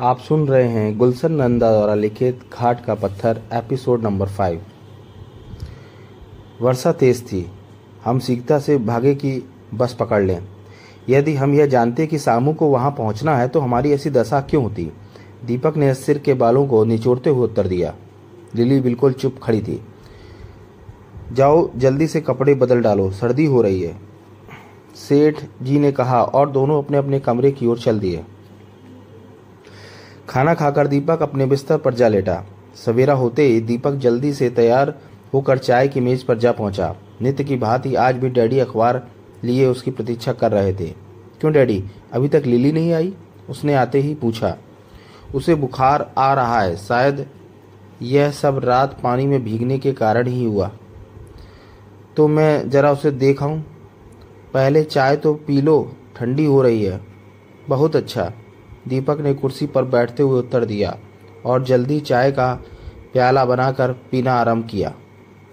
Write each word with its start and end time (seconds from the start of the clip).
आप 0.00 0.18
सुन 0.18 0.48
रहे 0.48 0.68
हैं 0.68 0.98
गुलशन 0.98 1.32
नंदा 1.32 1.72
द्वारा 1.72 1.94
लिखित 1.94 2.40
घाट 2.52 2.84
का 2.84 2.94
पत्थर, 2.94 3.42
एपिसोड 3.52 4.02
नंबर 4.02 4.26
फाइव 4.26 4.62
वर्षा 6.60 6.92
तेज 6.92 7.26
थी। 7.26 7.52
हम 8.04 8.18
सीखता 8.18 8.58
से 8.58 8.78
भागे 8.78 9.14
कि 9.14 9.48
बस 9.74 9.94
पकड़ 9.94 10.22
लें। 10.22 10.48
यदि 11.08 11.34
हम 11.34 11.54
यह 11.54 11.66
जानते 11.66 12.06
कि 12.06 12.18
सामू 12.18 12.52
को 12.52 12.66
वहाँ 12.66 12.90
पहुँचना 12.90 13.36
है 13.36 13.48
तो 13.48 13.60
हमारी 13.60 13.92
ऐसी 13.92 14.10
दशा 14.10 14.40
क्यों 14.40 14.62
होती? 14.62 14.92
दीपक 15.44 15.76
ने 15.76 15.94
सिर 15.94 16.18
के 16.18 16.34
बालों 16.34 16.66
को 16.66 16.84
निचोड़ते 16.84 17.30
हुए 17.30 17.44
उत्तर 17.44 17.66
दिया। 17.66 17.94
लिली 18.54 18.80
बिल्कुल 18.80 19.12
चुप 19.12 19.40
खड़ी 19.42 19.60
थी। 19.60 19.84
जाओ, 21.32 21.70
जल्दी 21.76 22.06
से 22.06 22.20
कपड़े 22.20 22.54
बदल 22.54 22.80
डालो। 22.80 23.10
सर्दी 23.10 23.44
हो 23.44 23.62
रही 23.62 23.82
है। 23.82 23.96
सेठ 24.94 25.36
जी 25.62 25.78
ने 25.78 25.92
कहा, 25.92 26.22
और 26.22 26.50
दोनों 26.50 26.82
अपने 26.82 26.96
अपने 26.96 27.20
कमरे 27.20 27.50
की 27.50 27.66
ओर 27.66 27.78
चल 27.78 28.00
दिए। 28.00 28.24
खाना 30.28 30.54
खाकर 30.54 30.86
दीपक 30.86 31.22
अपने 31.22 31.46
बिस्तर 31.46 31.78
पर 31.78 31.94
जा 31.94 32.08
लेटा। 32.08 32.44
सवेरा 32.86 33.14
होते 33.14 33.42
ही 33.42 33.60
दीपक 33.60 33.92
जल्दी 33.92 34.32
से 34.32 34.50
तैयार 34.50 34.94
होकर 35.34 35.58
चाय 35.58 35.88
की 35.88 36.00
मेज 36.00 36.22
पर 36.22 36.38
जा 36.38 36.52
पहुँचा। 36.52 36.96
नित्य 37.22 37.44
की 37.44 37.56
भांति 37.56 37.94
आज 37.94 38.16
भी 38.16 38.28
डैडी 38.28 38.58
अखबार 38.58 39.08
लिए 39.44 39.66
उसकी 39.66 39.90
प्रतीक्षा 39.90 40.32
कर 40.32 40.52
रहे 40.52 40.72
थे। 40.72 40.86
क्यों 41.40 41.52
डैडी, 41.52 41.84
अभी 42.12 42.28
तक 42.28 42.42
लिली 42.46 42.72
नहीं 42.72 42.92
आई? 42.92 43.14
उसने 43.50 43.74
आते 43.74 44.00
ही 44.00 44.14
पूछा। 44.14 44.56
उसे 45.34 45.54
बुखार 45.54 46.12
आ 46.18 46.34
रहा 46.34 46.60
है। 46.60 46.76
शायद 46.76 47.26
यह 48.02 48.30
सब 48.30 48.60
रात 48.64 49.00
पानी 49.02 49.26
में 49.26 49.44
भीगने 49.44 49.78
के 49.78 49.92
कारण 49.92 50.26
ही 50.26 50.44
हुआ। 50.44 50.70
तो 52.16 52.28
मैं 52.28 52.70
जरा 52.70 52.92
उसे 52.92 53.10
देखाऊं। 53.10 53.60
पहले 54.54 54.84
चाय 54.84 55.16
तो 55.16 55.34
पी 55.34 55.60
लो, 55.60 55.92
ठंडी 56.16 56.44
हो 56.44 56.62
रही 56.62 56.84
है। 56.84 57.00
बहुत 57.68 57.96
अच्छा। 57.96 58.32
दीपक 58.88 59.20
ने 59.20 59.34
कुर्सी 59.34 59.66
पर 59.66 59.84
बैठते 59.84 60.22
हुए 60.22 60.38
उत्तर 60.38 60.64
दिया 60.64 60.96
और 61.46 61.64
जल्दी 61.64 62.00
चाय 62.00 62.32
का 62.32 62.54
प्याला 63.12 63.44
बनाकर 63.44 63.92
पीना 63.92 64.32
आरंभ 64.32 64.66
किया। 64.66 64.94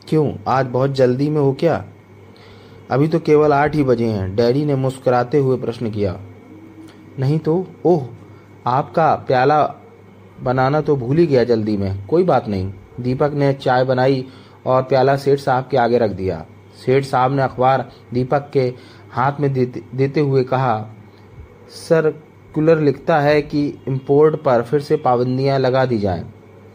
क्यों? 0.08 0.34
आज 0.48 0.66
बहुत 0.66 0.92
जल्दी 0.92 1.30
में 1.30 1.42
हो 1.42 1.54
क्या? 1.54 1.86
अभी 2.92 3.08
तो 3.08 3.20
केवल 3.20 3.54
आठ 3.54 3.76
ही 3.76 3.84
बजे 3.84 4.08
हैं। 4.08 4.36
डैडी 4.36 4.66
ने 4.66 4.76
मुस्कुराते 4.76 5.38
हुए 5.38 5.58
प्रश्न 5.58 5.92
किया। 5.92 6.20
नहीं 7.20 7.40
तो? 7.40 7.68
ओह 7.86 8.08
आपका 8.68 9.16
प्याला 9.16 9.64
बनाना 10.42 10.82
तो 10.82 10.96
भूल 10.96 11.18
ही 11.18 11.28
गया 11.28 11.44
जल्दी 11.44 11.78
में। 11.78 12.06
कोई 12.08 12.24
बात 12.24 12.48
नहीं। 12.48 12.74
दीपक 13.00 13.32
ने 13.34 13.54
चाय 13.54 13.84
बनाई 13.84 14.26
और 14.66 14.84
प्याला 14.84 15.16
सेठ 15.16 15.40
साहब 15.40 15.68
के 15.72 15.78
आगे 15.78 15.98
रख 15.98 16.12
दिया। 16.12 16.46
सेठ 16.86 17.04
साहब 17.04 17.32
ने 17.32 17.42
अखबार 17.42 17.90
दीपक 18.14 18.50
के 18.54 18.74
हाथ 19.12 19.34
में 19.40 19.54
देते, 19.54 19.84
देते 19.96 20.20
हुए 20.20 20.44
कहा 20.44 20.90
सर्कुलर 22.56 22.80
लिखता 22.80 23.20
है 23.20 23.42
कि 23.42 23.68
इम्पोर्ट 23.88 24.36
पर 24.36 24.62
फिर 24.64 24.80
से 24.80 24.98
पाबंदियाँ 24.98 25.60
लगा 25.60 25.86
दी 25.86 25.98
जाएँ। 25.98 26.24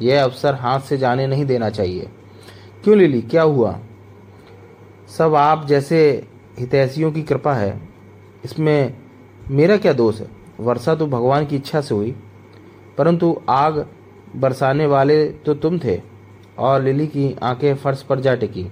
यह 0.03 0.25
अवसर 0.25 0.55
हाथ 0.55 0.81
से 0.81 0.97
जाने 0.97 1.27
नहीं 1.27 1.45
देना 1.45 1.71
चाहिए। 1.71 2.09
क्यों 2.85 2.97
लिली? 2.99 3.23
क्या 3.23 3.43
हुआ? 3.43 3.79
सब 5.19 5.35
आप 5.35 5.67
जैसे 5.67 6.29
हितैषियों 6.59 7.13
की 7.13 7.23
कृपा 7.23 7.55
है। 7.55 7.89
इसमें 8.45 8.95
मेरा 9.51 9.77
क्या 9.77 9.93
दोष 9.93 10.21
है? 10.21 10.29
वर्षा 10.61 10.95
तो 10.95 11.07
भगवान 11.07 11.47
की 11.47 11.57
इच्छा 11.57 11.81
से 11.81 11.95
हुई। 11.95 12.17
परंतु 12.99 13.41
आग 13.49 13.87
बरसाने 14.37 14.87
वाले 14.87 15.31
तो 15.31 15.55
तुम 15.55 15.79
थे 15.79 16.01
और 16.59 16.83
लिली 16.83 17.07
की 17.07 17.37
आँखें 17.43 17.75
फर्श 17.75 18.03
पर 18.03 18.21
जा 18.21 18.35
टिकी। 18.35 18.67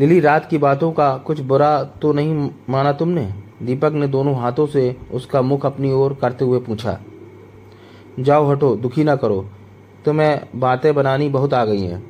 लिली, 0.00 0.20
रात 0.20 0.46
की 0.46 0.58
बातों 0.58 0.92
का 0.92 1.16
कुछ 1.16 1.40
बुरा 1.40 1.84
तो 1.84 2.12
नहीं 2.12 2.50
माना 2.70 2.92
तुमने? 2.92 3.43
दीपक 3.64 3.92
ने 3.92 4.06
दोनों 4.08 4.34
हाथों 4.36 4.66
से 4.66 4.96
उसका 5.12 5.42
मुख 5.42 5.66
अपनी 5.66 5.92
ओर 5.92 6.14
करते 6.14 6.44
हुए 6.44 6.58
पूछा, 6.60 6.98
जाओ 8.20 8.50
हटो, 8.50 8.74
दुखी 8.76 9.04
ना 9.04 9.16
करो, 9.16 9.44
तुम्हें 10.04 10.46
बातें 10.56 10.94
बनानी 10.94 11.28
बहुत 11.28 11.54
आ 11.54 11.64
गई 11.64 11.82
हैं। 11.82 12.02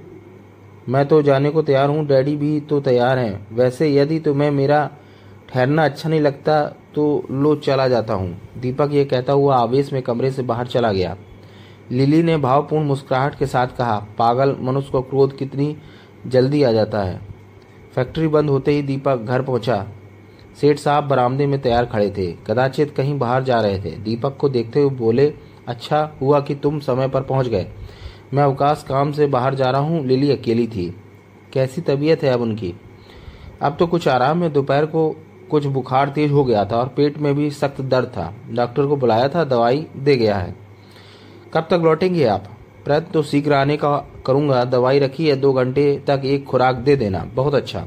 मैं 0.88 1.06
तो 1.08 1.20
जाने 1.22 1.50
को 1.50 1.62
तैयार 1.62 1.88
हूँ, 1.88 2.06
डैडी 2.06 2.36
भी 2.36 2.60
तो 2.60 2.80
तैयार 2.80 3.18
हैं। 3.18 3.56
वैसे 3.56 3.92
यदि 3.92 4.18
तुम्हें 4.20 4.50
मेरा 4.50 4.88
ठहरना 5.48 5.84
अच्छा 5.84 6.08
नहीं 6.08 6.20
लगता 6.20 6.62
तो 6.94 7.04
लो 7.32 7.54
चला 7.56 7.86
जाता 7.88 8.14
हूँ। 8.14 8.60
दीपक 8.60 8.90
ये 8.92 9.04
कहता 9.04 9.32
हुआ 9.32 9.56
आवेश 9.56 9.92
में 9.92 10.02
कमरे 10.02 10.30
से 10.30 10.42
बाहर 10.42 10.66
चला 10.66 10.92
गया। 10.92 11.16
लिली 11.92 12.22
ने 12.22 12.36
भावपूर्ण 12.38 12.84
मुस्कुराहट 12.84 13.38
के 13.38 13.46
साथ 13.46 13.76
कहा, 13.78 13.98
पागल 14.18 14.56
मनुष्य 14.60 14.90
को 14.90 15.02
क्रोध 15.02 15.36
कितनी 15.38 15.76
जल्दी 16.26 16.62
आ 16.62 16.72
जाता 16.72 17.02
है। 17.02 17.20
फैक्ट्री 17.94 18.28
बंद 18.28 18.50
होते 18.50 18.72
ही 18.72 18.82
दीपक 18.82 19.16
घर 19.18 19.42
पहुँचा। 19.42 19.86
सेठ 20.60 20.78
साहब 20.78 21.08
बरामदे 21.08 21.46
में 21.46 21.60
तैयार 21.60 21.86
खड़े 21.86 22.10
थे। 22.10 22.30
कदाचित 22.46 22.94
कहीं 22.96 23.18
बाहर 23.18 23.42
जा 23.42 23.60
रहे 23.60 23.78
थे। 23.78 23.90
दीपक 23.96 24.36
को 24.36 24.48
देखते 24.48 24.80
हुए 24.80 24.90
बोले 24.90 25.32
अच्छा 25.68 26.10
हुआ 26.20 26.40
कि 26.40 26.54
तुम 26.54 26.78
समय 26.78 27.08
पर 27.08 27.22
पहुँच 27.22 27.48
गए। 27.48 27.66
मैं 28.34 28.42
अवकाश 28.42 28.84
काम 28.88 29.12
से 29.12 29.26
बाहर 29.26 29.54
जा 29.54 29.70
रहा 29.70 29.80
हूँ। 29.80 30.04
लिली 30.06 30.30
अकेली 30.30 30.66
थी। 30.66 30.94
कैसी 31.52 31.80
तबीयत 31.80 32.22
है 32.22 32.30
अब 32.30 32.40
उनकी? 32.40 32.74
अब 33.62 33.76
तो 33.78 33.86
कुछ 33.86 34.08
आराम 34.08 34.42
है 34.42 34.50
दोपहर 34.50 34.86
को 34.86 35.08
कुछ 35.50 35.66
बुखार 35.66 36.08
तेज 36.08 36.30
हो 36.30 36.44
गया 36.44 36.64
था 36.64 36.76
और 36.76 36.88
पेट 36.88 37.18
में 37.18 37.34
भी 37.34 37.50
सख्त 37.50 37.80
दर्द 37.80 38.08
था। 38.08 38.32
डॉक्टर 38.50 38.86
को 38.86 38.96
बुलाया 38.96 39.28
था, 39.28 39.44
दवाई 39.44 39.86
दे 39.96 40.16
गया 40.16 40.36
है। 40.36 40.54
कब 41.54 41.66
तक 41.70 41.80
लौटेंगे 41.84 42.24
आप? 42.24 42.48
प्रयत्न 42.84 43.12
तो 43.12 43.22
शीघ्र 43.22 43.52
आने 43.52 43.76
का 43.76 43.96
करूँगा। 44.26 44.64
दवाई 44.64 44.98
रखी 44.98 45.28
है 45.28 45.36
दो 45.36 45.52
घंटे 45.52 46.04
तक 46.06 46.22
एक 46.24 46.44
खुराक 46.44 46.76
दे 46.76 46.96
देना। 46.96 47.24
बहुत 47.34 47.54
अच्छा। 47.54 47.86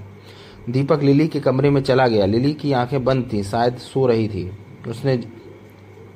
दीपक 0.69 1.03
लिली 1.03 1.28
के 1.28 1.39
कमरे 1.39 1.69
में 1.69 1.81
चला 1.81 2.07
गया। 2.07 2.25
लिली 2.25 2.53
की 2.53 2.73
आँखें 2.73 3.03
बंद 3.03 3.29
थी, 3.33 3.44
शायद 3.44 3.78
सो 3.78 4.07
रही 4.07 4.28
थी। 4.28 4.51
उसने 4.88 5.23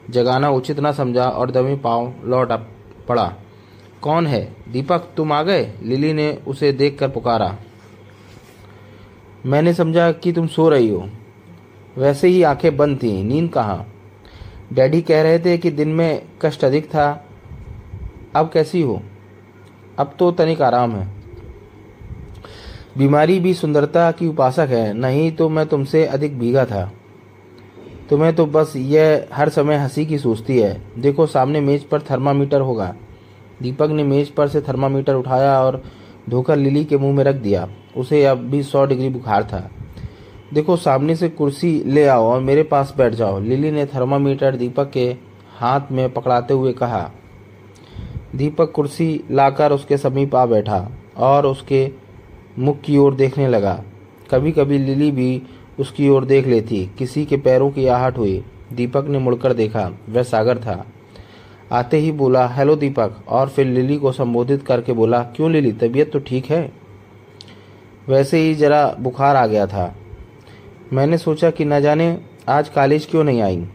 जगाना 0.09 0.50
उचित 0.50 0.79
न 0.79 0.91
समझा 0.91 1.25
और 1.25 1.51
दमे 1.51 1.75
पाँव 1.75 2.13
लौट 2.25 2.51
पड़ा। 3.07 3.34
कौन 4.01 4.28
है? 4.28 4.56
दीपक, 4.72 5.00
तुम 5.17 5.31
आ 5.31 5.44
गए? 5.44 5.73
लिली 5.84 6.13
ने 6.13 6.41
उसे 6.47 6.72
देखकर 6.72 7.09
पुकारा। 7.09 7.57
मैंने 9.45 9.73
समझा 9.73 10.11
कि 10.11 10.31
तुम 10.31 10.47
सो 10.47 10.69
रही 10.69 10.90
हो। 10.90 11.09
वैसे 11.97 12.28
ही 12.28 12.44
आँखें 12.44 12.78
बंद 12.78 13.03
थीं। 13.03 13.23
नींद 13.23 13.51
कहाँ? 13.51 13.94
डैडी 14.73 15.01
कह 15.01 15.22
रहे 15.22 15.40
थे 15.40 15.57
कि 15.57 15.72
दिन 15.72 15.90
में 15.90 16.23
कष्ट 16.41 16.66
अधिक 16.66 16.85
था। 16.85 17.25
अब 18.35 18.50
कैसी 18.53 18.81
हो? 18.81 19.01
अब 20.00 20.16
तो 20.19 20.31
तनिक 20.31 20.61
आराम 20.61 20.91
है। 20.91 21.20
बीमारी 22.97 23.40
भी 23.40 23.53
सुंदरता 23.53 24.12
की 24.12 24.28
उपासक 24.28 24.68
है, 24.69 24.94
नहीं 24.94 25.31
तो 25.31 25.50
मैं 25.50 25.66
तुमसे 25.66 26.06
अधिक 26.06 26.40
भीगा 26.40 26.66
था। 26.66 26.91
तुम्हें 28.09 28.35
तो 28.35 28.46
बस 28.46 28.74
यह 28.75 29.28
हर 29.34 29.50
समय 29.50 29.75
हँसी 29.75 30.06
की 30.06 30.18
सोचती 30.18 30.59
है। 30.59 30.81
देखो, 30.97 31.25
सामने 31.25 31.62
मेज 31.62 31.84
पर 31.84 32.02
थर्मामीटर 32.02 32.62
होगा। 32.62 32.96
दीपक 33.62 33.90
ने 33.90 34.03
मेज 34.03 34.29
पर 34.29 34.47
से 34.47 34.62
थर्मामीटर 34.62 35.16
उठाया 35.16 35.62
और 35.62 35.84
धोकर 36.29 36.56
लिली 36.56 36.85
के 36.85 36.97
मुँह 36.97 37.16
में 37.16 37.24
रख 37.24 37.35
दिया। 37.35 37.69
उसे 37.97 38.25
अब 38.25 38.38
भी 38.38 38.63
सौ 38.63 38.85
डिग्री 38.85 39.09
बुखार 39.09 39.44
था। 39.44 39.69
देखो, 40.53 40.75
सामने 40.75 41.16
से 41.16 41.29
कुर्सी 41.29 41.84
ले 41.85 42.08
आओ 42.08 42.23
और 42.23 42.41
मेरे 42.41 42.63
पास 42.63 42.94
बैठ 42.97 43.13
जाओ, 43.13 43.40
लिली 43.40 43.72
ने 43.72 43.85
थर्मामीटर 43.85 44.56
दीपक 44.56 44.90
के 44.90 45.16
हाथ 45.58 45.81
में 45.91 46.13
पकड़ाते 46.13 46.53
हुए 46.53 46.73
कहा। 46.73 47.12
दीपक 48.35 48.72
कुर्सी 48.72 49.23
लाकर 49.31 49.72
उसके 49.72 49.97
समीप 49.97 50.35
आ 50.35 50.46
बैठा 50.46 50.91
और 51.18 51.46
उसके 51.46 52.00
मुख 52.59 52.81
की 52.81 52.97
ओर 52.97 53.16
देखने 53.16 53.47
लगा। 53.47 53.84
कभी 54.31 54.51
कभी 54.51 54.78
लिली 54.78 55.12
भी 55.12 55.41
उसकी 55.79 56.09
ओर 56.09 56.25
देख 56.25 56.47
लेती। 56.47 56.89
किसी 56.97 57.25
के 57.25 57.38
पैरों 57.38 57.72
की 57.72 57.88
आहट 57.88 58.17
हुई। 58.17 58.44
दीपक 58.73 59.06
ने 59.07 59.19
मुड़कर 59.19 59.53
देखा। 59.53 59.91
वह 60.09 60.23
सागर 60.23 60.57
था। 60.57 60.85
आते 61.72 61.97
ही 61.97 62.11
बोला, 62.11 62.47
हेलो 62.47 62.75
दीपक। 62.75 63.16
और 63.28 63.50
फिर 63.50 63.66
लिली 63.66 63.97
को 63.97 64.11
संबोधित 64.11 64.63
करके 64.63 64.94
बोला, 64.94 65.23
क्यों 65.23 65.51
लिली, 65.51 65.72
तबीयत 65.72 66.11
तो 66.11 66.19
ठीक 66.19 66.45
है? 66.45 66.72
वैसे 68.07 68.38
ही 68.38 68.56
जरा 68.56 68.95
बुखार 69.00 69.35
आ 69.35 69.47
गया 69.47 69.67
था। 69.67 69.96
मैंने 70.93 71.17
सोचा 71.17 71.49
कि 71.49 71.66
न 71.66 71.79
जाने 71.79 72.22
आज 72.49 72.70
कॉलेज 72.70 73.05
क्यों 73.05 73.23
नहीं 73.23 73.41
आई। 73.41 73.67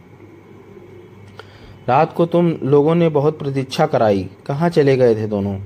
रात 1.89 2.13
को 2.13 2.27
तुम 2.27 2.55
लोगों 2.63 2.95
ने 2.95 3.09
बहुत 3.09 3.39
प्रतीक्षा 3.39 3.87
कराई। 3.87 4.31
कहाँ 4.47 4.69
चले 4.69 4.97
गए 4.97 5.15
थे 5.15 5.27
दोनों? 5.27 5.61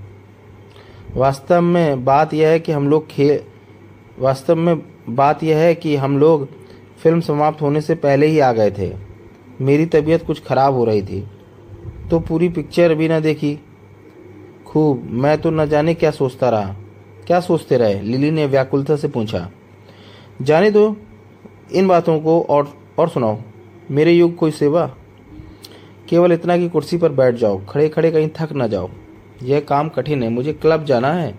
वास्तव 1.16 1.60
में 1.60 2.04
बात 2.04 2.34
यह 2.34 2.48
है 2.48 2.60
कि 2.60 2.72
हम 2.72 2.88
लोग 2.88 3.08
खेल, 3.08 3.40
वास्तव 4.18 4.56
में 4.56 4.82
बात 5.08 5.42
यह 5.42 5.56
है 5.56 5.74
कि 5.74 5.96
हम 5.96 6.18
लोग 6.18 6.48
फ़िल्म 7.02 7.20
समाप्त 7.20 7.62
होने 7.62 7.80
से 7.80 7.94
पहले 7.94 8.26
ही 8.26 8.38
आ 8.38 8.52
गए 8.52 8.70
थे। 8.70 8.92
मेरी 9.60 9.86
तबीयत 9.86 10.26
कुछ 10.26 10.44
खराब 10.44 10.74
हो 10.74 10.84
रही 10.84 11.02
थी। 11.02 11.28
तो 12.10 12.20
पूरी 12.20 12.48
पिक्चर 12.48 12.94
भी 12.94 13.08
न 13.08 13.20
देखी। 13.20 13.58
खूब, 14.66 15.08
मैं 15.10 15.40
तो 15.40 15.50
न 15.50 15.66
जाने 15.66 15.94
क्या 15.94 16.10
सोचता 16.10 16.50
रहा। 16.50 16.76
क्या 17.26 17.40
सोचते 17.40 17.76
रहे? 17.76 18.02
लिली 18.02 18.30
ने 18.30 18.46
व्याकुलता 18.46 18.96
से 18.96 19.08
पूछा। 19.08 19.50
जाने 20.42 20.70
दो 20.70 20.96
इन 21.72 21.88
बातों 21.88 22.20
को 22.20 22.42
और 22.42 22.74
और 22.98 23.08
सुनाओ। 23.08 23.38
मेरे 23.90 24.12
युग 24.12 24.36
कोई 24.36 24.50
सेवा? 24.50 24.94
केवल 26.08 26.32
इतना 26.32 26.56
कि 26.56 26.68
कुर्सी 26.68 26.96
पर 26.96 27.08
बैठ 27.08 27.34
जाओ। 27.34 27.60
खड़े 27.68 27.88
खड़े 27.88 28.10
कहीं 28.10 28.30
थक 28.40 28.52
ना 28.52 28.66
जाओ। 28.66 28.90
यह 29.42 29.60
काम 29.60 29.88
कठिन 29.88 30.22
है, 30.22 30.28
मुझे 30.28 30.52
क्लब 30.52 30.84
जाना 30.84 31.12
है। 31.12 31.34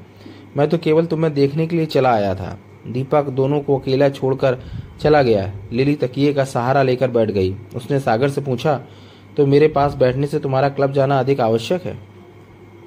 मैं 0.57 0.67
तो 0.69 0.77
केवल 0.77 1.05
तुम्हें 1.05 1.33
देखने 1.33 1.67
के 1.67 1.75
लिए 1.75 1.85
चला 1.87 2.11
आया 2.11 2.33
था। 2.35 2.57
दीपक 2.87 3.29
दोनों 3.29 3.59
को 3.61 3.77
अकेला 3.79 4.09
छोड़कर 4.09 4.57
चला 5.01 5.21
गया। 5.23 5.51
लिली 5.73 5.95
तकिए 5.95 6.33
का 6.33 6.43
सहारा 6.45 6.83
लेकर 6.83 7.11
बैठ 7.11 7.31
गई। 7.31 7.55
उसने 7.75 7.99
सागर 7.99 8.29
से 8.29 8.41
पूछा 8.41 8.79
तो 9.37 9.45
मेरे 9.45 9.67
पास 9.67 9.95
बैठने 9.95 10.27
से 10.27 10.39
तुम्हारा 10.39 10.69
क्लब 10.69 10.91
जाना 10.91 11.19
अधिक 11.19 11.41
आवश्यक 11.41 11.83
है? 11.83 11.97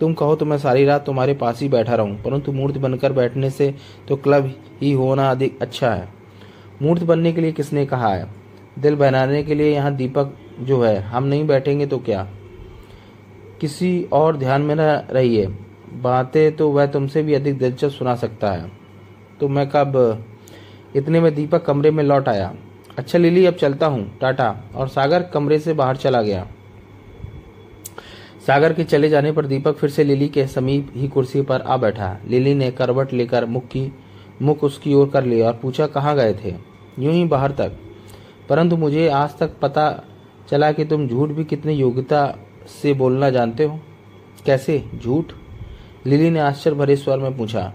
तुम 0.00 0.14
कहो 0.14 0.34
तो 0.36 0.46
मैं 0.46 0.58
सारी 0.58 0.84
रात 0.84 1.04
तुम्हारे 1.06 1.34
पास 1.34 1.60
ही 1.60 1.68
बैठा 1.68 1.94
रहूँ, 1.94 2.22
परंतु 2.22 2.52
मूर्त 2.52 2.78
बनकर 2.78 3.12
बैठने 3.12 3.50
से 3.50 3.74
तो 4.08 4.16
क्लब 4.16 4.52
ही 4.80 4.92
होना 4.92 5.30
अधिक 5.30 5.58
अच्छा 5.62 5.90
है। 5.90 6.08
मूर्त 6.82 7.02
बनने 7.02 7.32
के 7.32 7.40
लिए 7.40 7.52
किसने 7.52 7.84
कहा 7.86 8.08
है? 8.08 8.28
दिल 8.78 8.94
बहनाने 8.94 9.42
के 9.42 9.54
लिए 9.54 9.74
यहाँ 9.74 9.94
दीपक 9.96 10.34
जो 10.60 10.82
है, 10.82 10.98
हम 11.00 11.24
नहीं 11.24 11.46
बैठेंगे 11.46 11.86
तो 11.86 11.98
क्या? 11.98 12.26
किसी 13.64 14.06
और 14.12 14.36
ध्यान 14.36 14.62
में 14.62 14.74
न 14.74 14.80
रहिए। 15.10 15.46
बातें 16.02 16.56
तो 16.56 16.70
वह 16.70 16.86
तुमसे 16.86 17.22
भी 17.22 17.34
अधिक 17.34 17.58
दिलचस्प 17.58 17.96
सुना 17.98 18.14
सकता 18.14 18.52
है। 18.52 18.72
तो 19.40 19.48
मैं 19.48 19.68
कब, 19.68 20.24
इतने 20.96 21.20
में 21.20 21.34
दीपक 21.34 21.64
कमरे 21.64 21.90
में 21.90 22.04
लौट 22.04 22.28
आया। 22.28 22.54
अच्छा 22.98 23.18
लिली, 23.18 23.46
अब 23.46 23.54
चलता 23.54 23.86
हूँ। 23.86 24.18
टाटा। 24.18 24.60
और 24.74 24.88
सागर 24.88 25.22
कमरे 25.22 25.58
से 25.58 25.72
बाहर 25.72 25.96
चला 25.96 26.22
गया। 26.22 26.46
सागर 28.46 28.72
के 28.72 28.84
चले 28.84 29.08
जाने 29.08 29.32
पर 29.32 29.46
दीपक 29.46 29.76
फिर 29.76 29.90
से 29.90 30.04
लिली 30.04 30.28
के 30.28 30.46
समीप 30.46 30.92
ही 30.94 31.08
कुर्सी 31.08 31.42
पर 31.42 31.60
आ 31.60 31.76
बैठा। 31.76 32.18
लिली 32.28 32.54
ने 32.54 32.70
करवट 32.70 33.12
लेकर 33.12 33.44
मुख 33.44 33.64
की, 33.64 33.92
मुख 34.42 34.64
उसकी 34.64 34.94
ओर 34.94 35.08
कर 35.08 35.24
लिया 35.24 35.46
और 35.46 35.54
पूछा, 35.54 35.86
कहाँ 35.86 36.16
गए 36.16 36.34
थे? 36.34 36.54
यूँ 36.98 37.12
ही 37.12 37.24
बाहर 37.24 37.50
तक। 37.50 37.72
परंतु 38.48 38.76
मुझे 38.76 39.08
आज 39.08 39.38
तक 39.38 39.50
पता 39.62 40.04
चला 40.48 40.72
कि 40.72 40.84
तुम 40.84 41.08
झूठ 41.08 41.28
भी 41.28 41.44
कितनी 41.44 41.72
योग्यता 41.72 42.36
से 42.66 42.94
बोलना 42.94 43.30
जानते 43.30 43.64
हो? 43.64 43.80
कैसे? 44.46 44.84
झूठ? 45.02 45.32
लिली 46.06 46.30
ने 46.30 46.40
आश्चर्य 46.40 46.76
भरे 46.76 46.96
स्वर 46.96 47.18
में 47.18 47.36
पूछा। 47.36 47.72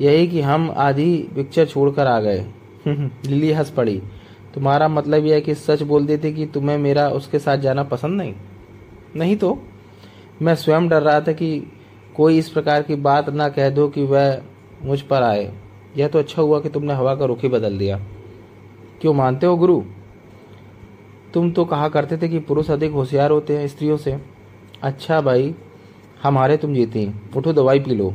यही 0.00 0.26
कि 0.26 0.40
हम 0.40 0.74
आधी 0.76 1.28
पिक्चर 1.34 1.66
छोड़कर 1.66 2.06
आ 2.06 2.20
गए। 2.20 2.46
लिली 3.26 3.52
हंस 3.52 3.70
पड़ी। 3.70 4.02
तुम्हारा 4.54 4.88
मतलब 4.88 5.26
यह 5.26 5.34
है 5.34 5.40
कि 5.40 5.54
सच 5.54 5.82
बोल 5.82 6.06
देते 6.06 6.32
कि 6.32 6.46
तुम्हें 6.46 6.78
मेरा 6.78 7.08
उसके 7.08 7.38
साथ 7.38 7.56
जाना 7.56 7.82
पसंद 7.82 8.20
नहीं? 8.20 8.34
नहीं 9.16 9.36
तो? 9.36 9.62
मैं 10.42 10.54
स्वयं 10.54 10.88
डर 10.88 11.02
रहा 11.02 11.20
था 11.20 11.32
कि 11.32 11.72
कोई 12.16 12.38
इस 12.38 12.48
प्रकार 12.48 12.82
की 12.82 12.94
बात 12.94 13.30
ना 13.30 13.48
कह 13.48 13.70
दो 13.70 13.88
कि 13.88 14.02
वह 14.02 14.42
मुझ 14.82 15.00
पर 15.00 15.22
आए। 15.22 15.54
यह 15.96 16.08
तो 16.08 16.18
अच्छा 16.18 16.42
हुआ 16.42 16.60
कि 16.60 16.68
तुमने 16.68 16.94
हवा 16.94 17.14
का 17.14 17.24
रुख 17.24 17.42
ही 17.42 17.48
बदल 17.48 17.78
दिया। 17.78 18.00
क्यों 19.00 19.14
मानते 19.14 19.46
हो 19.46 19.56
गुरु? 19.56 19.82
तुम 21.34 21.50
तो 21.50 21.64
कहा 21.64 21.88
करते 21.88 22.16
थे 22.16 22.28
कि 22.28 22.38
पुरुष 22.38 22.70
अधिक 22.70 22.92
होशियार 22.92 23.30
होते 23.30 23.58
हैं 23.58 23.68
स्त्रियों 23.68 23.96
से। 23.96 24.18
अच्छा 24.82 25.20
भाई 25.20 25.54
हमारे 26.22 26.56
तुम 26.56 26.74
जीती 26.74 27.14
उठो, 27.36 27.52
दवाई 27.52 27.80
पी 27.80 27.94
लो। 27.94 28.14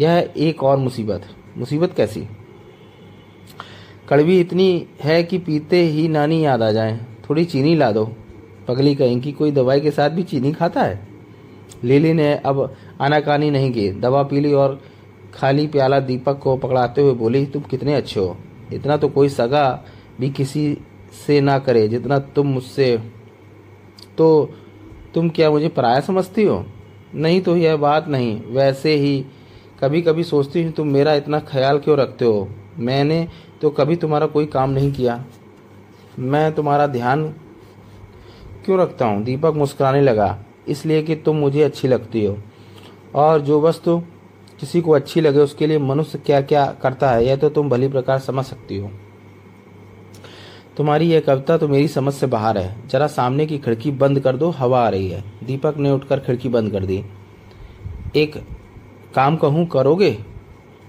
यह 0.00 0.30
एक 0.36 0.62
और 0.62 0.76
मुसीबत। 0.76 1.22
मुसीबत 1.58 1.94
कैसी? 1.96 2.28
कड़वी 4.08 4.40
इतनी 4.40 4.86
है 5.02 5.22
कि 5.22 5.38
पीते 5.38 5.82
ही 5.82 6.08
नानी 6.08 6.44
याद 6.44 6.62
आ 6.62 6.70
जाए। 6.70 7.00
थोड़ी 7.30 7.44
चीनी 7.44 7.76
ला 7.76 7.92
दो। 7.92 8.12
पगली 8.68 8.94
कहें 8.94 9.20
कि 9.20 9.32
कोई 9.32 9.50
दवाई 9.50 9.80
के 9.80 9.90
साथ 9.90 10.10
भी 10.10 10.22
चीनी 10.22 10.52
खाता 10.52 10.82
है? 10.82 11.08
लिली 11.84 12.12
ने 12.12 12.34
अब 12.34 12.74
आनाकानी 13.00 13.50
नहीं 13.50 13.72
की। 13.72 13.90
दवा 13.90 14.22
पी 14.22 14.40
ली 14.40 14.52
और 14.52 14.80
खाली 15.34 15.66
प्याला 15.66 16.00
दीपक 16.00 16.38
को 16.38 16.56
पकड़ाते 16.56 17.02
हुए 17.02 17.12
बोली, 17.12 17.46
तुम 17.46 17.62
कितने 17.62 17.94
अच्छे 17.94 18.20
हो। 18.20 18.36
इतना 18.72 18.96
तो 18.96 19.08
कोई 19.08 19.28
सगा 19.28 19.84
भी 20.20 20.30
किसी 20.30 20.78
से 21.26 21.40
ना 21.40 21.58
करे, 21.58 21.86
जितना 21.88 22.18
तुम 22.18 22.46
मुझसे 22.46 22.96
तो 24.18 24.50
तुम 25.14 25.28
क्या 25.28 25.50
मुझे 25.50 25.68
पराया 25.68 26.00
समझती 26.00 26.44
हो? 26.44 26.64
नहीं 27.14 27.40
तो 27.40 27.56
यह 27.56 27.76
बात 27.76 28.08
नहीं। 28.08 28.40
वैसे 28.46 28.94
ही 28.94 29.24
कभी 29.80 30.02
कभी 30.02 30.24
सोचती 30.24 30.62
हूँ, 30.62 30.72
तुम 30.72 30.88
मेरा 30.88 31.14
इतना 31.14 31.40
ख्याल 31.40 31.78
क्यों 31.78 31.96
रखते 31.98 32.24
हो? 32.24 32.48
मैंने 32.78 33.28
तो 33.60 33.70
कभी 33.70 33.96
तुम्हारा 33.96 34.26
कोई 34.26 34.46
काम 34.46 34.70
नहीं 34.70 34.92
किया। 34.92 35.24
मैं 36.18 36.54
तुम्हारा 36.54 36.86
ध्यान 36.86 37.28
क्यों 38.64 38.78
रखता 38.80 39.06
हूँ? 39.06 39.22
दीपक 39.24 39.54
मुस्कुराने 39.54 40.00
लगा। 40.00 40.38
इसलिए 40.68 41.02
कि 41.02 41.16
तुम 41.16 41.36
मुझे 41.36 41.62
अच्छी 41.62 41.88
लगती 41.88 42.24
हो। 42.24 42.36
और 43.14 43.40
जो 43.40 43.60
वस्तु 43.60 43.98
किसी 44.60 44.80
को 44.80 44.92
अच्छी 44.92 45.20
लगे, 45.20 45.38
उसके 45.38 45.66
लिए 45.66 45.78
मनुष्य 45.78 46.18
क्या 46.18 46.40
क्या 46.40 46.66
करता 46.82 47.10
है, 47.10 47.26
यह 47.26 47.36
तो 47.36 47.48
तुम 47.48 47.68
भली 47.68 47.88
प्रकार 47.88 48.18
समझ 48.18 48.44
सकती 48.44 48.78
हो। 48.78 48.90
तुम्हारी 50.76 51.06
यह 51.06 51.20
कविता 51.20 51.56
तो 51.58 51.68
मेरी 51.68 51.88
समझ 51.88 52.12
से 52.14 52.26
बाहर 52.26 52.58
है। 52.58 52.88
जरा 52.88 53.06
सामने 53.06 53.46
की 53.46 53.58
खिड़की 53.58 53.90
बंद 53.92 54.20
कर 54.20 54.36
दो, 54.36 54.50
हवा 54.50 54.84
आ 54.86 54.88
रही 54.88 55.08
है। 55.08 55.22
दीपक 55.44 55.76
ने 55.78 55.90
उठकर 55.90 56.20
खिड़की 56.20 56.48
बंद 56.48 56.72
कर 56.72 56.84
दी। 56.84 57.02
एक 58.16 58.36
काम 59.14 59.36
कहूँ, 59.36 59.66
करोगे? 59.66 60.16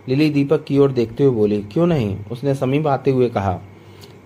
लिली 0.09 0.29
दीपक 0.29 0.63
की 0.63 0.77
ओर 0.79 0.91
देखते 0.91 1.23
हुए 1.23 1.35
बोली, 1.35 1.61
क्यों 1.63 1.87
नहीं? 1.87 2.15
उसने 2.31 2.55
समीप 2.55 2.87
आते 2.87 3.11
हुए 3.11 3.29
कहा, 3.29 3.59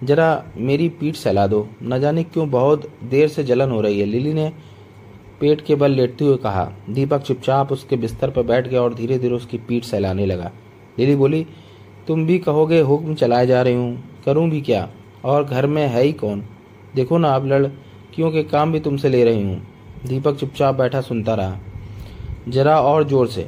जरा 0.03 0.43
मेरी 0.57 0.87
पीठ 0.89 1.15
सहला 1.15 1.45
दो। 1.47 1.67
न 1.83 1.99
जाने 1.99 2.23
क्यों 2.23 2.49
बहुत 2.49 2.87
देर 3.03 3.27
से 3.27 3.43
जलन 3.43 3.71
हो 3.71 3.81
रही 3.81 3.99
है। 3.99 4.05
लिली 4.05 4.33
ने 4.33 4.51
पेट 5.39 5.61
के 5.61 5.75
बल 5.75 5.91
लेटते 5.91 6.25
हुए 6.25 6.37
कहा, 6.37 6.63
दीपक 6.89 7.21
चुपचाप 7.21 7.71
उसके 7.71 7.95
बिस्तर 7.95 8.29
पर 8.29 8.43
बैठ 8.43 8.67
गया 8.67 8.81
और 8.81 8.93
धीरे 8.93 9.17
धीरे 9.19 9.35
उसकी 9.35 9.57
पीठ 9.57 9.83
सहलाने 9.83 10.25
लगा। 10.25 10.51
लिली 10.99 11.15
बोली, 11.15 11.45
तुम 12.07 12.25
भी 12.25 12.39
कहोगे, 12.39 12.79
हुक्म 12.79 13.15
चलाए 13.15 13.47
जा 13.47 13.61
रही 13.61 13.73
हूँ। 13.73 14.21
करूँ 14.25 14.49
भी 14.49 14.61
क्या? 14.61 14.87
और 15.23 15.43
घर 15.43 15.65
में 15.67 15.85
है 15.87 16.03
ही 16.03 16.11
कौन? 16.13 16.43
देखो 16.95 17.17
ना 17.17 17.29
आप 17.29 17.45
लड़कियों 17.45 18.31
के 18.31 18.43
काम 18.43 18.71
भी 18.71 18.79
तुमसे 18.79 19.09
ले 19.09 19.23
रही 19.23 19.43
हूँ। 19.43 19.61
दीपक 20.07 20.35
चुपचाप 20.35 20.75
बैठा 20.75 21.01
सुनता 21.01 21.33
रहा। 21.33 21.57
जरा 22.47 22.79
और 22.81 23.03
ज़ोर 23.03 23.27
से। 23.27 23.47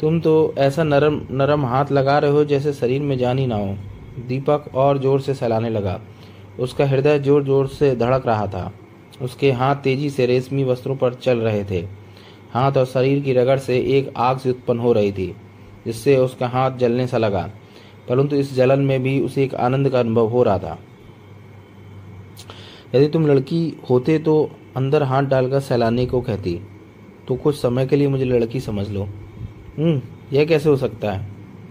तुम 0.00 0.18
तो 0.20 0.54
ऐसा 0.58 0.84
नरम 0.84 1.20
नरम 1.30 1.64
हाथ 1.66 1.92
लगा 1.92 2.18
रहे 2.18 2.30
हो 2.30 2.44
जैसे 2.44 2.72
शरीर 2.72 3.02
में 3.02 3.16
जान 3.18 3.38
ही 3.38 3.46
ना 3.46 3.56
हो। 3.56 3.76
दीपक 4.28 4.64
और 4.74 4.98
ज़ोर 4.98 5.20
से 5.20 5.34
सहलाने 5.34 5.70
लगा। 5.70 6.00
उसका 6.60 6.86
हृदय 6.86 7.18
ज़ोर 7.18 7.44
ज़ोर 7.44 7.66
से 7.68 7.94
धड़क 7.96 8.26
रहा 8.26 8.46
था। 8.46 8.72
उसके 9.22 9.50
हाथ 9.52 9.76
तेज़ी 9.76 10.10
से 10.10 10.26
रेशमी 10.26 10.64
वस्त्रों 10.64 10.96
पर 10.96 11.14
चल 11.14 11.38
रहे 11.38 11.64
थे। 11.64 11.80
हाथ 12.52 12.72
और 12.72 12.84
शरीर 12.86 13.22
की 13.22 13.32
रगड़ 13.32 13.58
से 13.58 13.78
एक 13.98 14.12
आग 14.16 14.38
से 14.38 14.50
उत्पन्न 14.50 14.80
हो 14.80 14.92
रही 14.92 15.12
थी, 15.12 15.34
जिससे 15.86 16.16
उसका 16.16 16.48
हाथ 16.48 16.76
जलने 16.78 17.06
सा 17.06 17.18
लगा। 17.18 17.48
परंतु 18.08 18.36
इस 18.36 18.54
जलन 18.54 18.80
में 18.80 19.02
भी 19.02 19.20
उसे 19.20 19.44
एक 19.44 19.54
आनंद 19.54 19.88
का 19.88 20.00
अनुभव 20.00 20.28
हो 20.28 20.42
रहा 20.42 20.58
था। 20.58 20.78
यदि 22.94 23.08
तुम 23.08 23.26
लड़की 23.26 23.76
होते 23.90 24.18
तो 24.18 24.50
अंदर 24.76 25.02
हाथ 25.02 25.22
डालकर 25.22 25.60
सहलाने 25.60 26.06
को 26.06 26.20
कहती 26.20 26.60
तो 27.28 27.36
कुछ 27.36 27.56
समय 27.56 27.86
के 27.86 27.96
लिए 27.96 28.08
मुझे 28.08 28.24
लड़की 28.24 28.60
समझ 28.60 28.88
लो। 28.90 29.02
हम्म 29.78 30.00
यह 30.32 30.44
कैसे 30.44 30.68
हो 30.68 30.76
सकता 30.76 31.12
है? 31.12 31.28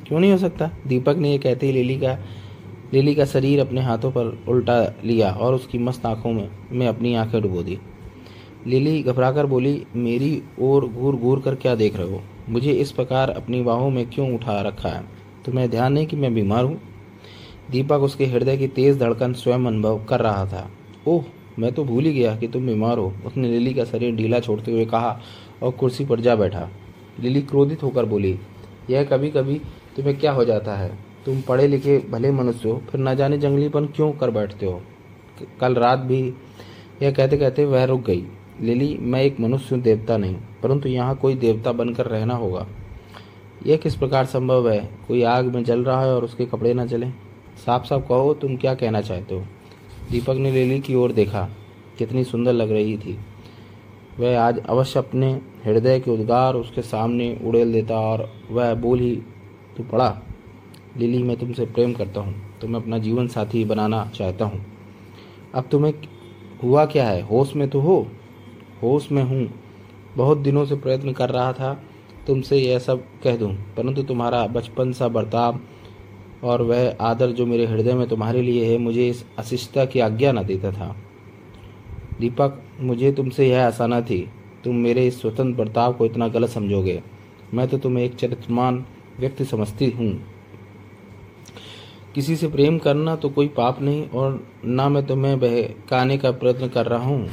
क्यों 0.08 0.20
नहीं 0.20 0.32
हो 0.32 0.38
सकता? 0.38 0.70
दीपक 0.88 1.16
ने 1.18 1.32
यह 1.32 1.38
कहते 1.38 1.66
ही 1.66 1.72
लिली 1.72 1.98
का 1.98 2.18
लिली 2.94 3.16
का 3.16 3.26
शरीर 3.26 3.60
अपने 3.60 3.82
हाथों 3.82 4.12
पर 4.12 4.46
उल्टा 4.48 4.94
लिया 5.04 5.32
और 5.32 5.56
उसकी 5.56 5.78
मस्त 5.78 6.06
आँखों 6.06 6.34
में 6.34 6.50
में 6.72 6.88
अपनी 6.88 7.14
आँखें 7.16 7.42
डुबो 7.42 7.64
दी। 7.64 7.80
लिली 8.68 9.02
घबराकर 9.04 9.46
बोली, 9.46 9.86
मेरी 9.96 10.42
ओर 10.60 10.86
घूर 10.86 11.16
घूर 11.16 11.40
कर 11.40 11.56
क्या 11.56 11.76
देख 11.76 11.96
रहे 11.96 12.12
हो? 12.12 12.22
मुझे 12.50 12.72
इस 12.72 12.92
प्रकार 12.92 13.30
अपनी 13.30 13.62
बाहों 13.62 13.90
में 13.90 14.10
क्यों 14.10 14.34
उठा 14.36 14.62
रखा 14.62 14.90
है? 14.90 15.17
तुम्हें 15.48 15.70
ध्यान 15.70 15.94
नहीं 15.94 16.08
कि 16.08 16.16
मैं 16.16 16.34
बीमार 16.34 16.64
हूँ? 16.64 16.80
दीपक 17.72 18.02
उसके 18.02 18.26
हृदय 18.26 18.58
की 18.58 18.68
तेज 18.70 18.98
धड़कन 19.00 19.34
स्वयं 19.34 19.66
अनुभव 19.66 20.04
कर 20.06 20.20
रहा 20.20 20.46
था। 20.46 20.70
ओह, 21.08 21.24
मैं 21.60 21.72
तो 21.72 21.84
भूल 21.84 22.04
ही 22.04 22.14
गया 22.14 22.36
कि 22.36 22.48
तुम 22.48 22.66
बीमार 22.68 22.98
हो। 22.98 23.12
उसने 23.26 23.48
लिली 23.50 23.74
का 23.74 23.84
शरीर 23.86 24.16
ढीला 24.16 24.40
छोड़ते 24.40 24.72
हुए 24.72 24.86
कहा 24.86 25.20
और 25.64 25.72
कुर्सी 25.72 26.06
पर 26.06 26.20
जा 26.20 26.36
बैठा। 26.36 26.68
लिली 27.20 27.42
क्रोधित 27.42 27.84
होकर 27.84 28.06
बोली, 28.06 28.38
यह 28.90 29.04
कभी 29.04 29.30
कभी 29.30 29.56
तुम्हें 29.96 30.18
क्या 30.20 30.32
हो 30.32 30.46
जाता 30.46 30.76
है? 30.76 30.92
तुम 31.26 31.42
पढ़े 31.42 31.68
लिखे 31.68 31.98
भले 32.10 32.32
मनुष्य 32.32 32.70
हो, 32.70 32.82
फिर 32.92 33.02
न 33.02 33.16
जाने 33.16 33.38
जंगलीपन 33.38 33.86
क्यों 33.86 34.12
कर 34.12 34.32
बैठते 34.32 34.66
हो? 34.66 34.82
कल 35.62 35.76
रात 35.76 36.00
भी 36.00 36.22
यह 37.02 37.12
कहते 37.12 37.38
कहते 37.38 37.66
वह 37.66 37.84
रुक 37.84 38.02
गई। 38.02 38.26
लिली, 38.62 38.98
मैं 38.98 39.22
एक 39.22 39.40
मनुष्य 39.40 39.76
हूँ 39.76 39.84
देवता 39.84 40.18
नहीं, 40.18 40.36
परंतु 40.64 40.90
यहाँ 40.90 41.16
कोई 41.16 41.36
देवता 41.36 41.72
बनकर 41.72 42.06
रहना 42.06 42.36
होगा। 42.36 42.68
यह 43.68 43.78
किस 43.78 43.96
प्रकार 43.96 44.26
संभव 44.26 44.70
है? 44.70 44.90
कोई 45.08 45.24
आग 45.24 45.46
में 45.46 45.64
जल 45.64 45.84
रहा 45.84 46.02
है 46.02 46.16
और 46.16 46.24
उसके 46.24 46.46
कपड़े 46.46 46.74
न 46.74 46.86
जले? 46.86 47.10
साफ़ 47.66 47.86
साफ़ 47.86 48.08
कहो, 48.08 48.34
तुम 48.34 48.56
क्या 48.56 48.76
कहना 48.76 49.02
चाहते 49.02 49.36
हो? 49.36 49.46
दीपक 50.12 50.36
ने 50.36 50.52
लिली 50.52 50.80
की 50.80 50.96
ओर 50.96 51.12
देखा। 51.12 51.50
कितनी 51.98 52.24
सुंदर 52.24 52.54
लग 52.54 52.72
रही 52.72 52.98
थी। 52.98 53.20
वह 54.20 54.40
आज 54.42 54.60
अवश्य 54.60 55.00
अपने 55.00 55.42
हृदय 55.66 56.00
के 56.00 56.12
उद्गार 56.12 56.56
उसके 56.56 56.82
सामने 56.82 57.40
उड़ेल 57.46 57.74
देता 57.74 58.00
और 58.00 58.34
वह 58.52 58.74
बोल 58.74 59.00
ही, 59.00 59.16
तू 59.78 59.84
पढ़ा। 59.84 60.22
लिली, 60.98 61.24
मैं 61.24 61.38
तुमसे 61.38 61.66
प्रेम 61.66 61.94
करता 61.94 62.22
हूँ। 62.22 62.60
तुम्हें 62.62 62.82
अपना 62.82 62.98
जीवन 62.98 63.28
साथी 63.28 63.66
बनाना 63.66 64.12
चाहता 64.16 64.46
हूँ। 64.46 64.66
अब 65.56 65.64
तुम्हें 65.72 65.94
हुआ 66.64 66.86
क्या 66.86 67.10
है? 67.10 67.22
होश 67.22 67.56
में 67.56 67.70
तो 67.70 67.80
हो। 67.80 68.08
होश 68.84 69.12
में 69.12 69.24
हूँ। 69.24 69.50
बहुत 70.18 70.38
दिनों 70.38 70.66
से 70.66 70.76
प्रयत्न 70.76 71.12
कर 71.12 71.30
रहा 71.30 71.54
था। 71.54 71.84
तुमसे 72.28 72.58
यह 72.58 72.80
सब 72.80 73.04
कह 73.24 73.36
दूँ। 73.38 73.54
परंतु 73.78 74.04
तुम्हारा 74.04 74.46
बचपन 74.48 74.92
सा 74.92 75.08
बर्ताव 75.08 75.60
और 76.44 76.62
वह 76.62 76.98
आदर 77.02 77.32
जो 77.32 77.46
मेरे 77.46 77.66
हृदय 77.66 77.94
में 77.94 78.08
तुम्हारे 78.08 78.42
लिए 78.42 78.72
है, 78.72 78.78
मुझे 78.78 79.10
इस 79.10 79.26
अशिष्टता 79.40 79.86
की 79.86 80.00
आज्ञा 80.00 80.32
न 80.32 80.44
देता 80.44 80.72
था। 80.72 80.96
दीपक, 82.20 82.62
मुझे 82.80 83.12
तुमसे 83.12 83.50
यह 83.50 83.66
आसाना 83.68 84.02
थी। 84.02 84.30
तुम 84.64 84.76
मेरे 84.76 85.08
इस 85.08 85.22
स्वतंत्र 85.22 85.64
बर्ताव 85.64 85.94
को 85.94 86.06
इतना 86.06 86.28
गलत 86.28 86.50
समझोगे। 86.50 87.02
मैं 87.54 87.68
तो 87.68 87.78
तुम्हें 87.78 88.06
एक 88.06 88.16
चरित्रमान 88.16 88.86
व्यक्ति 89.20 89.46
समझती 89.46 89.90
हूँ। 89.90 90.12
किसी 92.16 92.36
से 92.36 92.48
प्रेम 92.48 92.78
करना 92.78 93.16
तो 93.16 93.30
कोई 93.30 93.48
पाप 93.48 93.82
नहीं, 93.82 94.10
और 94.10 94.48
ना 94.66 94.90
मैं 94.90 95.06
तुम्हें 95.06 95.40
बहकाने 95.40 96.18
का 96.18 96.32
प्रयत्न 96.32 96.68
कर 96.68 96.86
रहा 96.86 97.06
हूँ। 97.06 97.30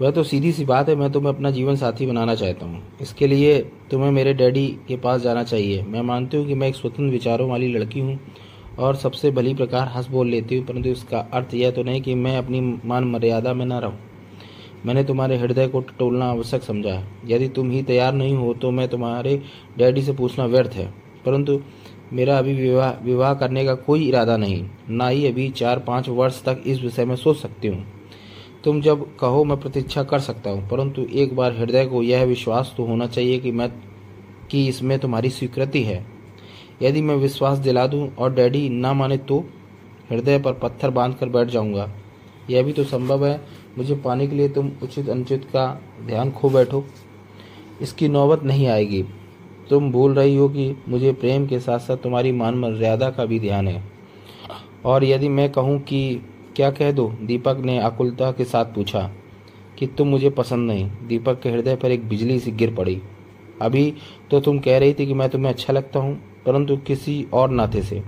वह 0.00 0.10
तो 0.10 0.22
सीधी 0.22 0.52
सी 0.52 0.64
बात 0.64 0.88
है, 0.88 0.94
मैं 0.94 1.10
तुम्हें 1.12 1.32
अपना 1.32 1.50
जीवन 1.50 1.76
साथी 1.76 2.06
बनाना 2.06 2.34
चाहता 2.34 2.66
हूँ। 2.66 2.82
इसके 3.00 3.26
लिए 3.26 3.58
तुम्हें 3.90 4.10
मेरे 4.10 4.34
डैडी 4.34 4.66
के 4.88 4.96
पास 4.96 5.20
जाना 5.20 5.42
चाहिए। 5.44 5.82
मैं 5.82 6.02
मानती 6.02 6.36
हूँ 6.36 6.46
कि 6.46 6.54
मैं 6.54 6.68
एक 6.68 6.74
स्वतंत्र 6.74 7.10
विचारों 7.12 7.48
वाली 7.50 7.68
लड़की 7.68 8.00
हूँ 8.00 8.18
और 8.78 8.96
सबसे 8.96 9.30
भली 9.30 9.54
प्रकार 9.54 9.88
हंस 9.88 10.08
बोल 10.08 10.28
लेती 10.28 10.56
हूँ, 10.56 10.66
परंतु 10.66 10.88
इसका 10.88 11.18
अर्थ 11.32 11.54
यह 11.54 11.70
तो 11.70 11.82
नहीं 11.82 12.02
कि 12.02 12.14
मैं 12.14 12.36
अपनी 12.38 12.60
मान 12.60 13.04
मर्यादा 13.04 13.54
में 13.54 13.66
न 13.66 13.72
रहूँ। 13.74 13.98
मैंने 14.86 15.04
तुम्हारे 15.04 15.36
हृदय 15.36 15.66
को 15.68 15.80
टटोलना 15.80 16.26
आवश्यक 16.26 16.62
समझा। 16.62 16.90
है 16.90 17.06
यदि 17.26 17.48
तुम 17.48 17.70
ही 17.70 17.82
तैयार 17.82 18.12
नहीं 18.14 18.36
हो 18.36 18.52
तो 18.54 18.70
मैं 18.70 18.88
तुम्हारे 18.88 19.36
डैडी 19.78 20.02
से 20.02 20.12
पूछना 20.12 20.44
व्यर्थ 20.46 20.74
है। 20.74 20.86
परंतु 21.26 21.60
मेरा 22.12 22.38
अभी 22.38 22.54
विवाह 22.54 22.90
विवाह 23.04 23.34
करने 23.34 23.64
का 23.64 23.74
कोई 23.74 24.08
इरादा 24.08 24.36
नहीं। 24.36 24.64
ना 24.90 25.08
ही 25.08 25.26
अभी 25.26 25.48
चार 25.50 25.78
पाँच 25.78 26.08
वर्ष 26.08 26.42
तक 26.44 26.62
इस 26.66 26.82
विषय 26.82 27.04
में 27.04 27.16
सोच 27.16 27.36
सकती 27.36 27.68
हूँ। 27.68 27.84
तुम 28.64 28.80
जब 28.80 29.16
कहो, 29.16 29.44
मैं 29.44 29.60
प्रतीक्षा 29.60 30.02
कर 30.02 30.18
सकता 30.18 30.50
हूँ, 30.50 30.68
परंतु 30.68 31.06
एक 31.12 31.36
बार 31.36 31.56
हृदय 31.56 31.86
को 31.86 32.02
यह 32.02 32.24
विश्वास 32.24 32.74
तो 32.76 32.84
होना 32.84 33.06
चाहिए 33.06 33.38
कि 33.38 33.52
मैं, 33.52 33.70
कि 34.50 34.66
इसमें 34.68 34.98
तुम्हारी 34.98 35.30
स्वीकृति 35.30 35.82
है। 35.82 36.04
यदि 36.82 37.02
मैं 37.02 37.16
विश्वास 37.16 37.58
दिला 37.58 37.86
दूँ 37.86 38.08
और 38.14 38.34
डैडी 38.34 38.68
ना 38.68 38.92
माने 38.92 39.16
तो 39.18 39.38
हृदय 40.10 40.38
पर 40.38 40.52
पत्थर 40.52 40.90
बाँध 40.90 41.14
कर 41.14 41.28
बैठ 41.28 41.48
जाऊँगा। 41.48 41.88
यह 42.50 42.62
भी 42.62 42.72
तो 42.72 42.84
संभव 42.84 43.26
है। 43.26 43.40
मुझे 43.78 43.94
पाने 43.94 44.26
के 44.26 44.36
लिए 44.36 44.48
तुम 44.48 44.70
उचित 44.82 45.08
अनुचित 45.08 45.44
का 45.44 45.66
ध्यान 46.06 46.30
खो 46.30 46.50
बैठो। 46.50 46.84
इसकी 47.82 48.08
नौबत 48.08 48.42
नहीं 48.42 48.66
आएगी। 48.66 49.02
तुम 49.70 49.90
बोल 49.92 50.14
रही 50.14 50.36
हो 50.36 50.48
कि 50.48 50.76
मुझे 50.88 51.12
प्रेम 51.12 51.46
के 51.46 51.60
साथ 51.60 51.78
साथ 51.78 51.96
तुम्हारी 51.96 52.32
मान 52.32 52.54
मर्यादा 52.54 53.10
का 53.10 53.24
भी 53.24 53.40
ध्यान 53.40 53.68
है। 53.68 53.82
और 54.84 55.04
यदि 55.04 55.28
मैं 55.28 55.50
कहूँ 55.52 55.78
कि 55.80 56.20
क्या 56.58 56.70
कह 56.70 56.92
दो? 56.92 57.08
दीपक 57.22 57.56
ने 57.58 57.78
आकुलता 57.78 58.30
के 58.32 58.44
साथ 58.44 58.64
पूछा 58.64 59.10
कि 59.78 59.86
तुम 59.86 60.08
मुझे 60.08 60.30
पसंद 60.30 60.70
नहीं। 60.70 60.90
दीपक 61.08 61.40
के 61.40 61.50
हृदय 61.50 61.76
पर 61.76 61.90
एक 61.90 62.08
बिजली 62.08 62.38
सी 62.40 62.50
गिर 62.50 62.74
पड़ी। 62.74 63.02
अभी 63.62 63.94
तो 64.30 64.40
तुम 64.40 64.58
कह 64.58 64.78
रही 64.78 64.94
थी 64.94 65.06
कि 65.06 65.14
मैं 65.14 65.28
तुम्हें 65.28 65.52
अच्छा 65.52 65.72
लगता 65.72 66.00
हूँ, 66.00 66.14
परंतु 66.46 66.76
किसी 66.76 67.26
और 67.32 67.50
नाते 67.50 67.82
से। 67.82 68.02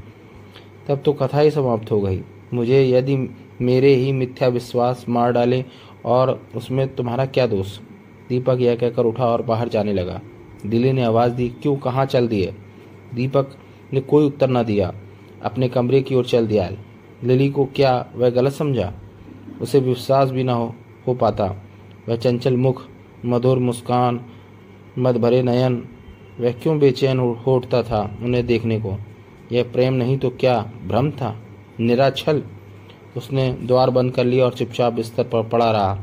तब 0.88 1.02
तो 1.04 1.12
कथा 1.12 1.40
ही 1.40 1.50
समाप्त 1.50 1.90
हो 1.90 2.00
गई। 2.00 2.22
मुझे 2.54 2.88
यदि 2.88 3.16
मेरे 3.60 3.94
ही 3.94 4.12
मिथ्या 4.12 4.48
विश्वास 4.48 5.06
मार 5.08 5.32
डाले 5.32 5.64
और 6.04 6.48
उसमें 6.56 6.94
तुम्हारा 6.94 7.26
क्या 7.26 7.46
दोष? 7.46 7.78
दीपक 8.28 8.56
यह 8.60 8.74
कहकर 8.74 9.04
उठा 9.04 9.26
और 9.26 9.42
बाहर 9.42 9.68
जाने 9.68 9.92
लगा। 9.92 10.20
दिल्ली 10.66 10.92
ने 10.92 11.02
आवाज़ 11.02 11.32
दी, 11.32 11.48
क्यों? 11.48 11.76
कहाँ 11.76 12.06
चल 12.06 12.28
दिए? 12.28 12.54
दीपक 13.14 13.56
ने 13.92 14.00
कोई 14.00 14.26
उत्तर 14.26 14.50
न 14.50 14.62
दिया। 14.62 14.94
अपने 15.42 15.68
कमरे 15.68 16.02
की 16.02 16.14
ओर 16.14 16.24
चल 16.24 16.46
दिया। 16.46 16.70
लिली 17.24 17.48
को 17.50 17.64
क्या 17.64 18.06
वह 18.16 18.30
गलत 18.30 18.52
समझा? 18.52 18.92
उसे 19.60 19.80
विश्वास 19.80 20.30
भी 20.30 20.44
ना 20.44 20.52
हो, 20.52 20.74
हो 21.06 21.14
पाता। 21.14 21.44
वह 22.08 22.16
चंचल 22.16 22.56
मुख 22.56 22.82
मधुर 23.24 23.58
मुस्कान 23.58 24.20
मद 24.98 25.16
भरे 25.16 25.42
नयन 25.42 25.88
वह 26.40 26.52
क्यों 26.52 26.78
बेचैन 26.78 27.18
हो 27.18 27.54
उठता 27.56 27.82
था 27.82 28.18
उन्हें 28.22 28.46
देखने 28.46 28.80
को? 28.80 28.96
यह 29.52 29.62
प्रेम 29.62 29.94
नहीं 29.94 30.18
तो 30.18 30.30
क्या 30.30 30.72
भ्रम 30.88 31.10
था? 31.10 31.36
निराछल 31.80 32.42
उसने 33.16 33.52
द्वार 33.52 33.90
बंद 33.90 34.12
कर 34.12 34.24
लिया 34.24 34.44
और 34.44 34.54
चुपचाप 34.54 34.92
बिस्तर 34.92 35.24
पर 35.24 35.48
पड़ा 35.48 35.70
रहा। 35.70 35.98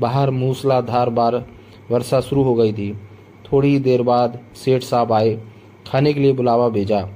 बाहर 0.00 0.30
मूसलाधार 0.30 1.10
बार 1.10 1.46
वर्षा 1.90 2.20
शुरू 2.20 2.42
हो 2.42 2.54
गई 2.54 2.72
थी। 2.72 2.92
थोड़ी 3.52 3.78
देर 3.78 4.02
बाद 4.02 4.38
सेठ 4.54 4.82
साहब 4.82 5.12
आए 5.12 5.40
खाने 5.86 6.12
के 6.12 6.20
लिए 6.20 6.32
बुलावा 6.32 6.68
भेजा। 6.68 7.08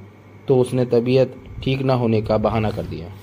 तो 0.48 0.58
उसने 0.58 0.84
तबीयत 0.84 1.34
ठीक 1.62 1.82
न 1.82 1.90
होने 1.90 2.22
का 2.22 2.38
बहाना 2.38 2.70
कर 2.70 2.86
दिया। 2.86 3.14